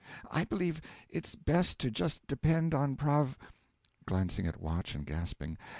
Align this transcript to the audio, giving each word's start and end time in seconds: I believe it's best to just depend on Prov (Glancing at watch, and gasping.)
I 0.31 0.45
believe 0.45 0.81
it's 1.11 1.35
best 1.35 1.77
to 1.81 1.91
just 1.91 2.25
depend 2.25 2.73
on 2.73 2.95
Prov 2.95 3.37
(Glancing 4.07 4.47
at 4.47 4.59
watch, 4.59 4.95
and 4.95 5.05
gasping.) 5.05 5.59